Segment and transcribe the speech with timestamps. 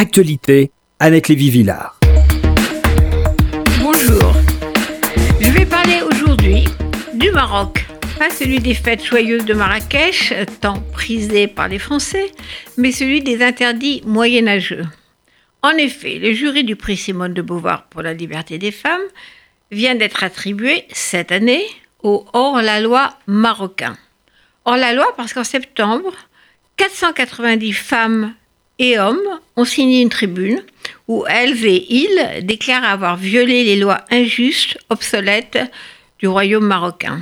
[0.00, 0.70] Actualité,
[1.00, 1.98] Annette Lévy-Villard.
[3.82, 4.32] Bonjour.
[5.40, 6.66] Je vais parler aujourd'hui
[7.14, 7.84] du Maroc.
[8.16, 12.30] Pas celui des fêtes joyeuses de Marrakech, tant prisé par les Français,
[12.76, 14.86] mais celui des interdits moyenâgeux.
[15.62, 19.08] En effet, le jury du prix Simone de Beauvoir pour la liberté des femmes
[19.72, 21.66] vient d'être attribué cette année
[22.04, 23.96] au hors-la-loi marocain.
[24.64, 26.12] Hors-la-loi parce qu'en septembre,
[26.76, 28.34] 490 femmes
[28.78, 30.62] et hommes ont signé une tribune
[31.08, 35.58] où elles et ils déclarent avoir violé les lois injustes, obsolètes
[36.18, 37.20] du royaume marocain.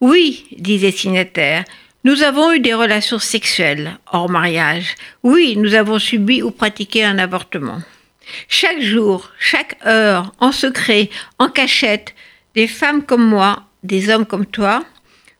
[0.00, 1.64] Oui, disaient signataires,
[2.04, 4.94] nous avons eu des relations sexuelles hors mariage.
[5.22, 7.82] Oui, nous avons subi ou pratiqué un avortement.
[8.48, 12.14] Chaque jour, chaque heure, en secret, en cachette,
[12.54, 14.84] des femmes comme moi, des hommes comme toi,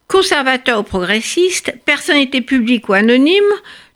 [0.08, 3.44] conservateurs ou progressistes, personnalités publiques ou anonymes,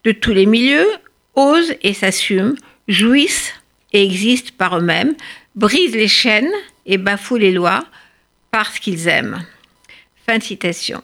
[0.04, 0.88] de tous les milieux,
[1.34, 2.54] osent et s'assument,
[2.88, 3.52] jouissent
[3.92, 5.14] et existent par eux-mêmes,
[5.54, 6.50] brisent les chaînes
[6.86, 7.84] et bafouent les lois
[8.50, 9.44] parce qu'ils aiment.
[10.26, 11.02] Fin de citation.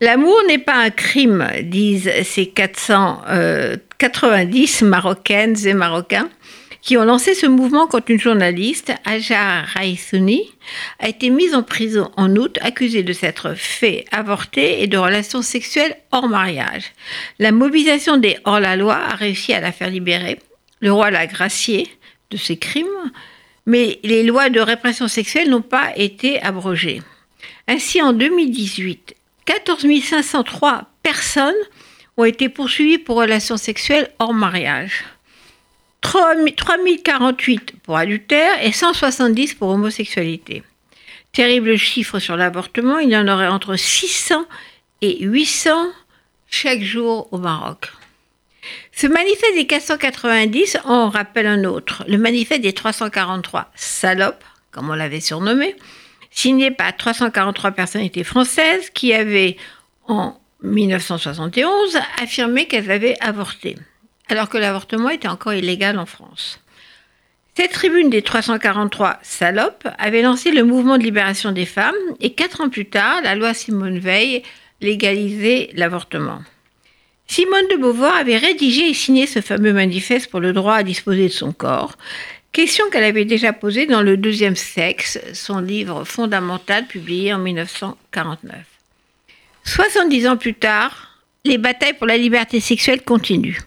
[0.00, 6.30] L'amour n'est pas un crime, disent ces 490 Marocaines et Marocains
[6.82, 10.50] qui ont lancé ce mouvement contre une journaliste, Aja Raissouni,
[10.98, 15.42] a été mise en prison en août, accusée de s'être fait avorter et de relations
[15.42, 16.92] sexuelles hors mariage.
[17.38, 20.38] La mobilisation des hors-la-loi a réussi à la faire libérer.
[20.80, 21.88] Le roi l'a graciée
[22.30, 22.86] de ses crimes,
[23.66, 27.02] mais les lois de répression sexuelle n'ont pas été abrogées.
[27.68, 29.14] Ainsi, en 2018,
[29.44, 31.54] 14 503 personnes
[32.16, 35.04] ont été poursuivies pour relations sexuelles hors mariage.
[36.10, 40.64] 3048 pour adultère et 170 pour homosexualité.
[41.32, 44.44] Terrible chiffre sur l'avortement, il y en aurait entre 600
[45.02, 45.70] et 800
[46.48, 47.92] chaque jour au Maroc.
[48.92, 54.94] Ce manifeste des 490 en rappelle un autre, le manifeste des 343 salopes, comme on
[54.94, 55.76] l'avait surnommé,
[56.32, 59.56] signé par 343 personnalités françaises qui avaient,
[60.08, 63.76] en 1971, affirmé qu'elles avaient avorté
[64.30, 66.60] alors que l'avortement était encore illégal en France.
[67.56, 72.60] Cette tribune des 343 salopes avait lancé le mouvement de libération des femmes et quatre
[72.60, 74.42] ans plus tard, la loi Simone Veil
[74.80, 76.40] légalisait l'avortement.
[77.26, 81.28] Simone de Beauvoir avait rédigé et signé ce fameux manifeste pour le droit à disposer
[81.28, 81.96] de son corps,
[82.50, 88.58] question qu'elle avait déjà posée dans Le deuxième sexe, son livre fondamental publié en 1949.
[89.64, 93.58] 70 ans plus tard, les batailles pour la liberté sexuelle continuent.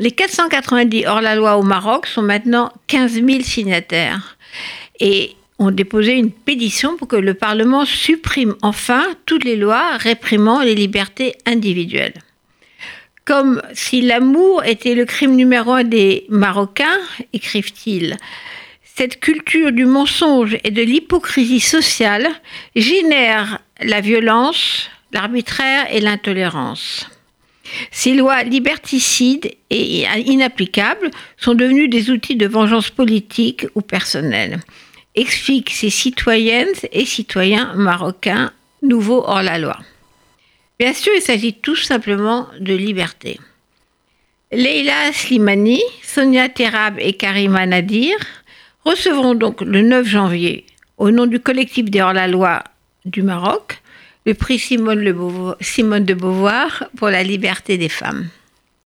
[0.00, 4.38] Les 490 hors-la-loi au Maroc sont maintenant 15 000 signataires
[5.00, 10.62] et ont déposé une pétition pour que le Parlement supprime enfin toutes les lois réprimant
[10.62, 12.14] les libertés individuelles.
[13.24, 17.00] Comme si l'amour était le crime numéro un des Marocains,
[17.32, 18.16] écrivent-ils,
[18.84, 22.28] cette culture du mensonge et de l'hypocrisie sociale
[22.76, 27.08] génère la violence, l'arbitraire et l'intolérance.
[27.90, 34.60] Ces lois liberticides et inapplicables sont devenues des outils de vengeance politique ou personnelle,
[35.14, 38.52] expliquent ces citoyennes et citoyens marocains
[38.82, 39.78] nouveaux hors la loi.
[40.78, 43.40] Bien sûr, il s'agit tout simplement de liberté.
[44.52, 48.16] Leila Slimani, Sonia Terab et Karima Nadir
[48.84, 50.64] recevront donc le 9 janvier,
[50.96, 52.62] au nom du collectif des hors-la-loi
[53.04, 53.82] du Maroc,
[54.28, 55.02] le prix Simone,
[56.04, 58.28] de Beauvoir pour la liberté des femmes.